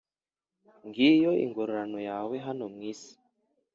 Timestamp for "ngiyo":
0.87-1.31